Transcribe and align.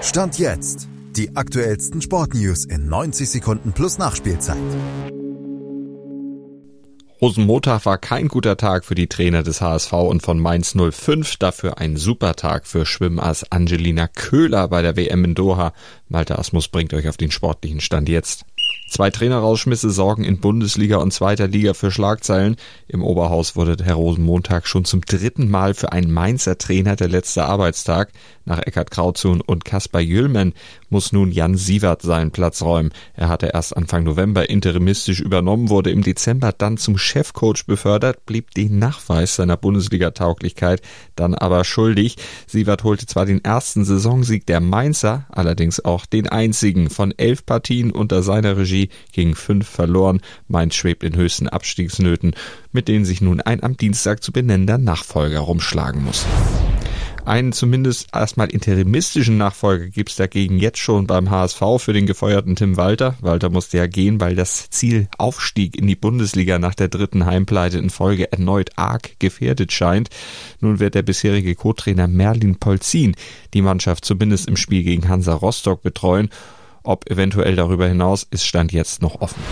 Stand 0.00 0.38
jetzt. 0.38 0.88
Die 1.16 1.34
aktuellsten 1.34 2.00
Sportnews 2.00 2.64
in 2.64 2.88
90 2.88 3.28
Sekunden 3.28 3.72
plus 3.72 3.98
Nachspielzeit. 3.98 4.56
Rosenmontag 7.20 7.84
war 7.84 7.98
kein 7.98 8.28
guter 8.28 8.56
Tag 8.56 8.84
für 8.84 8.94
die 8.94 9.08
Trainer 9.08 9.42
des 9.42 9.60
HSV 9.60 9.92
und 9.92 10.22
von 10.22 10.38
Mainz 10.38 10.76
05, 10.78 11.36
dafür 11.38 11.78
ein 11.78 11.96
super 11.96 12.36
Tag 12.36 12.68
für 12.68 12.86
Schwimmass 12.86 13.50
Angelina 13.50 14.06
Köhler 14.06 14.68
bei 14.68 14.82
der 14.82 14.96
WM 14.96 15.24
in 15.24 15.34
Doha. 15.34 15.72
Malte 16.08 16.38
Asmus 16.38 16.68
bringt 16.68 16.94
euch 16.94 17.08
auf 17.08 17.16
den 17.16 17.32
sportlichen 17.32 17.80
Stand 17.80 18.08
jetzt. 18.08 18.44
Zwei 18.88 19.10
Trainerausschmisse 19.10 19.90
sorgen 19.90 20.24
in 20.24 20.38
Bundesliga 20.38 20.96
und 20.96 21.12
zweiter 21.12 21.46
Liga 21.46 21.74
für 21.74 21.90
Schlagzeilen. 21.90 22.56
Im 22.88 23.02
Oberhaus 23.04 23.54
wurde 23.54 23.76
der 23.76 23.92
Rosenmontag 23.92 24.66
schon 24.66 24.86
zum 24.86 25.02
dritten 25.02 25.50
Mal 25.50 25.74
für 25.74 25.92
einen 25.92 26.10
Mainzer 26.10 26.56
Trainer 26.56 26.96
der 26.96 27.08
letzte 27.08 27.44
Arbeitstag. 27.44 28.10
Nach 28.46 28.58
Eckhard 28.58 28.90
Krauzun 28.90 29.42
und 29.42 29.66
Kaspar 29.66 30.00
Jüllmann 30.00 30.54
muss 30.88 31.12
nun 31.12 31.30
Jan 31.30 31.54
Sievert 31.54 32.00
seinen 32.00 32.30
Platz 32.30 32.62
räumen. 32.62 32.92
Er 33.12 33.28
hatte 33.28 33.50
erst 33.52 33.76
Anfang 33.76 34.04
November 34.04 34.48
interimistisch 34.48 35.20
übernommen, 35.20 35.68
wurde 35.68 35.90
im 35.90 36.02
Dezember 36.02 36.52
dann 36.56 36.78
zum 36.78 36.96
Chefcoach 36.96 37.66
befördert, 37.66 38.24
blieb 38.24 38.52
den 38.54 38.78
Nachweis 38.78 39.36
seiner 39.36 39.58
Bundesliga-Tauglichkeit 39.58 40.80
dann 41.14 41.34
aber 41.34 41.64
schuldig. 41.64 42.16
Sievert 42.46 42.84
holte 42.84 43.04
zwar 43.04 43.26
den 43.26 43.44
ersten 43.44 43.84
Saisonsieg 43.84 44.46
der 44.46 44.60
Mainzer, 44.60 45.26
allerdings 45.28 45.84
auch 45.84 46.06
den 46.06 46.26
einzigen 46.26 46.88
von 46.88 47.12
elf 47.18 47.44
Partien 47.44 47.90
unter 47.90 48.22
seiner 48.22 48.56
Regie 48.56 48.77
gegen 49.12 49.34
fünf 49.34 49.68
verloren. 49.68 50.20
Mainz 50.46 50.74
schwebt 50.74 51.02
in 51.02 51.16
höchsten 51.16 51.48
Abstiegsnöten, 51.48 52.34
mit 52.72 52.88
denen 52.88 53.04
sich 53.04 53.20
nun 53.20 53.40
ein 53.40 53.62
am 53.62 53.76
Dienstag 53.76 54.22
zu 54.22 54.32
benennender 54.32 54.78
Nachfolger 54.78 55.40
rumschlagen 55.40 56.04
muss. 56.04 56.24
Einen 57.28 57.52
zumindest 57.52 58.08
erstmal 58.14 58.48
interimistischen 58.48 59.36
Nachfolger 59.36 59.88
gibt's 59.88 60.16
dagegen 60.16 60.58
jetzt 60.58 60.78
schon 60.78 61.06
beim 61.06 61.28
HSV 61.28 61.60
für 61.76 61.92
den 61.92 62.06
gefeuerten 62.06 62.56
Tim 62.56 62.78
Walter. 62.78 63.16
Walter 63.20 63.50
musste 63.50 63.76
ja 63.76 63.86
gehen, 63.86 64.18
weil 64.18 64.34
das 64.34 64.70
Ziel 64.70 65.08
Aufstieg 65.18 65.76
in 65.76 65.86
die 65.86 65.94
Bundesliga 65.94 66.58
nach 66.58 66.74
der 66.74 66.88
dritten 66.88 67.26
Heimpleite 67.26 67.76
in 67.76 67.90
Folge 67.90 68.32
erneut 68.32 68.70
arg 68.76 69.10
gefährdet 69.18 69.72
scheint. 69.72 70.08
Nun 70.60 70.80
wird 70.80 70.94
der 70.94 71.02
bisherige 71.02 71.54
Co-Trainer 71.54 72.08
Merlin 72.08 72.56
Polzin 72.56 73.14
die 73.52 73.60
Mannschaft 73.60 74.06
zumindest 74.06 74.48
im 74.48 74.56
Spiel 74.56 74.82
gegen 74.82 75.06
Hansa 75.10 75.34
Rostock 75.34 75.82
betreuen. 75.82 76.30
Ob 76.82 77.10
eventuell 77.10 77.56
darüber 77.56 77.86
hinaus 77.86 78.26
ist 78.30 78.44
Stand 78.44 78.72
jetzt 78.72 79.02
noch 79.02 79.20
offen. 79.20 79.42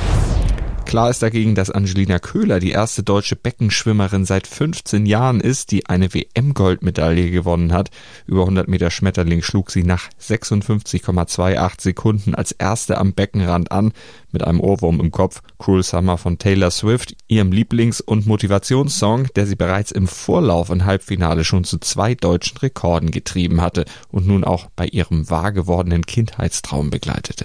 Klar 0.87 1.11
ist 1.11 1.21
dagegen, 1.21 1.57
dass 1.57 1.73
Angelina 1.73 2.21
Köhler 2.21 2.61
die 2.61 2.71
erste 2.71 3.03
deutsche 3.03 3.35
Beckenschwimmerin 3.35 4.25
seit 4.25 4.47
15 4.47 5.05
Jahren 5.05 5.41
ist, 5.41 5.73
die 5.73 5.89
eine 5.89 6.15
WM-Goldmedaille 6.15 7.33
gewonnen 7.33 7.73
hat. 7.73 7.91
Über 8.27 8.43
100 8.43 8.69
Meter 8.69 8.93
Schmetterling 8.93 9.43
schlug 9.43 9.73
sie 9.73 9.83
nach 9.83 10.09
56,28 10.21 11.83
Sekunden 11.83 12.35
als 12.37 12.53
erste 12.53 12.99
am 12.99 13.15
Beckenrand 13.15 13.73
an, 13.73 13.93
mit 14.31 14.45
einem 14.45 14.61
Ohrwurm 14.61 15.01
im 15.01 15.11
Kopf. 15.11 15.43
Cruel 15.59 15.83
Summer 15.83 16.19
von 16.19 16.39
Taylor 16.39 16.71
Swift, 16.71 17.17
ihrem 17.27 17.51
Lieblings- 17.51 18.01
und 18.01 18.27
Motivationssong, 18.27 19.27
der 19.35 19.47
sie 19.47 19.57
bereits 19.57 19.91
im 19.91 20.07
Vorlauf 20.07 20.71
im 20.71 20.85
Halbfinale 20.85 21.43
schon 21.43 21.65
zu 21.65 21.79
zwei 21.79 22.15
deutschen 22.15 22.59
Rekorden 22.59 23.11
getrieben 23.11 23.61
hatte 23.61 23.87
und 24.13 24.29
nun 24.29 24.45
auch 24.45 24.69
bei 24.77 24.87
ihrem 24.87 25.29
wahr 25.29 25.51
gewordenen 25.51 26.07
Kindheitstraum 26.07 26.91
begleitete. 26.91 27.45